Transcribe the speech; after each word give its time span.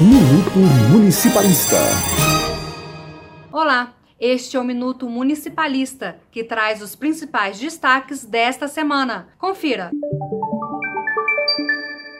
Minuto 0.00 0.58
Municipalista. 0.90 1.76
Olá, 3.52 3.92
este 4.18 4.56
é 4.56 4.60
o 4.60 4.64
Minuto 4.64 5.06
Municipalista, 5.06 6.18
que 6.30 6.42
traz 6.42 6.80
os 6.80 6.96
principais 6.96 7.60
destaques 7.60 8.24
desta 8.24 8.66
semana. 8.66 9.28
Confira. 9.36 9.90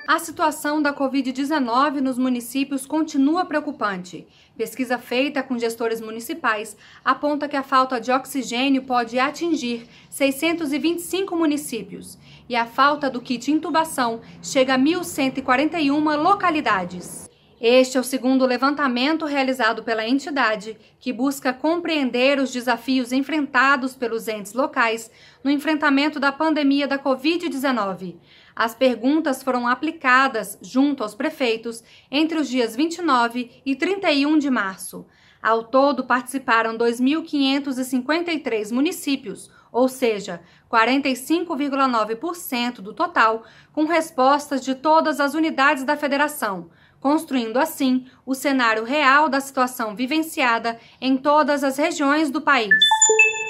A 0.07 0.19
situação 0.19 0.83
da 0.83 0.93
Covid-19 0.93 2.01
nos 2.01 2.19
municípios 2.19 2.85
continua 2.85 3.47
preocupante. 3.47 4.29
Pesquisa 4.59 4.99
feita 4.99 5.43
com 5.43 5.59
gestores 5.59 6.03
municipais 6.03 6.77
aponta 7.03 7.49
que 7.49 7.57
a 7.57 7.63
falta 7.63 7.99
de 7.99 8.13
oxigênio 8.13 8.83
pode 8.83 9.19
atingir 9.19 9.87
625 10.11 11.35
municípios 11.35 12.19
e 12.47 12.55
a 12.55 12.67
falta 12.67 13.09
do 13.09 13.23
kit 13.23 13.51
intubação 13.51 14.21
chega 14.43 14.75
a 14.75 14.79
1.141 14.79 16.17
localidades. 16.17 17.30
Este 17.61 17.99
é 17.99 18.01
o 18.01 18.05
segundo 18.05 18.47
levantamento 18.47 19.27
realizado 19.27 19.83
pela 19.83 20.09
entidade, 20.09 20.79
que 20.99 21.13
busca 21.13 21.53
compreender 21.53 22.39
os 22.39 22.51
desafios 22.51 23.13
enfrentados 23.13 23.95
pelos 23.95 24.29
entes 24.29 24.55
locais 24.55 25.11
no 25.45 25.51
enfrentamento 25.51 26.19
da 26.19 26.33
pandemia 26.33 26.89
da 26.89 26.99
Covid-19. 26.99 28.17
As 28.57 28.75
perguntas 28.75 29.43
foram 29.43 29.69
aplicadas 29.69 30.59
junto 30.63 31.03
aos 31.03 31.15
prefeitos 31.15 31.85
entre 32.11 32.39
os 32.39 32.49
dias 32.49 32.75
29 32.75 33.61
e 33.67 33.77
31 33.77 34.39
de 34.39 34.49
março. 34.49 35.05
Ao 35.43 35.63
todo, 35.63 36.05
participaram 36.05 36.79
2.553 36.79 38.73
municípios, 38.73 39.51
ou 39.71 39.87
seja, 39.87 40.41
45,9% 40.71 42.77
do 42.77 42.95
total, 42.95 43.45
com 43.71 43.85
respostas 43.85 44.65
de 44.65 44.75
todas 44.75 45.21
as 45.21 45.35
unidades 45.35 45.85
da 45.85 45.95
federação, 45.97 46.71
construindo 47.01 47.57
assim 47.57 48.07
o 48.25 48.35
cenário 48.35 48.85
real 48.85 49.29
da 49.29 49.41
situação 49.41 49.97
vivenciada 49.97 50.79
em 51.01 51.17
todas 51.17 51.65
as 51.65 51.79
regiões 51.79 52.31
do 52.31 52.41
país. 52.41 52.75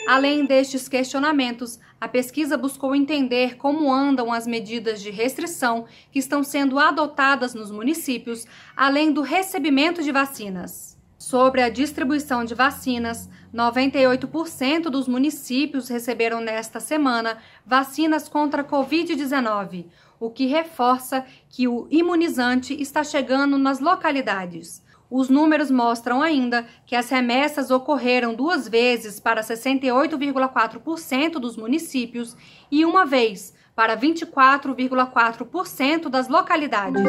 Além 0.09 0.45
destes 0.47 0.89
questionamentos, 0.89 1.79
a 2.01 2.09
pesquisa 2.09 2.57
buscou 2.57 2.95
entender 2.95 3.57
como 3.57 3.92
andam 3.92 4.33
as 4.33 4.47
medidas 4.47 5.03
de 5.03 5.11
restrição 5.11 5.84
que 6.11 6.19
estão 6.19 6.42
sendo 6.42 6.79
adotadas 6.79 7.55
nos 7.55 7.70
municípios, 7.70 8.47
além 8.75 9.12
do 9.12 9.20
recebimento 9.20 10.03
de 10.03 10.11
vacinas. 10.11 11.00
Sobre 11.31 11.62
a 11.62 11.69
distribuição 11.69 12.45
de 12.45 12.56
vacinas, 12.56 13.28
98% 13.55 14.91
dos 14.91 15.06
municípios 15.06 15.89
receberam 15.89 16.41
nesta 16.41 16.81
semana 16.81 17.39
vacinas 17.64 18.28
contra 18.28 18.62
a 18.62 18.64
Covid-19, 18.64 19.86
o 20.19 20.28
que 20.28 20.47
reforça 20.47 21.25
que 21.48 21.69
o 21.69 21.86
imunizante 21.89 22.75
está 22.83 23.05
chegando 23.05 23.56
nas 23.58 23.78
localidades. 23.78 24.83
Os 25.08 25.28
números 25.28 25.70
mostram 25.70 26.20
ainda 26.20 26.67
que 26.84 26.97
as 26.97 27.08
remessas 27.08 27.70
ocorreram 27.70 28.34
duas 28.34 28.67
vezes 28.67 29.20
para 29.20 29.41
68,4% 29.41 31.34
dos 31.34 31.56
municípios 31.56 32.36
e 32.73 32.84
uma 32.84 33.06
vez 33.06 33.55
para 33.77 33.97
24,4% 33.97 36.08
das 36.08 36.27
localidades. 36.27 37.05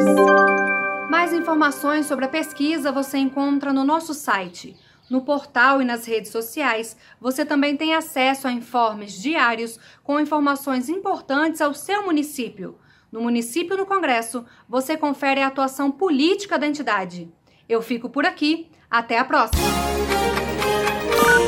Informações 1.42 2.06
sobre 2.06 2.24
a 2.24 2.28
pesquisa 2.28 2.92
você 2.92 3.18
encontra 3.18 3.72
no 3.72 3.82
nosso 3.82 4.14
site. 4.14 4.76
No 5.10 5.22
portal 5.22 5.82
e 5.82 5.84
nas 5.84 6.06
redes 6.06 6.30
sociais, 6.30 6.96
você 7.20 7.44
também 7.44 7.76
tem 7.76 7.96
acesso 7.96 8.46
a 8.46 8.52
informes 8.52 9.20
diários 9.20 9.76
com 10.04 10.20
informações 10.20 10.88
importantes 10.88 11.60
ao 11.60 11.74
seu 11.74 12.04
município. 12.04 12.76
No 13.10 13.20
município 13.20 13.76
no 13.76 13.84
Congresso, 13.84 14.44
você 14.68 14.96
confere 14.96 15.42
a 15.42 15.48
atuação 15.48 15.90
política 15.90 16.56
da 16.56 16.66
entidade. 16.68 17.28
Eu 17.68 17.82
fico 17.82 18.08
por 18.08 18.24
aqui. 18.24 18.70
Até 18.88 19.18
a 19.18 19.24
próxima. 19.24 19.60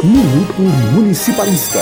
Minuto 0.03 0.61
Municipalista. 0.93 1.79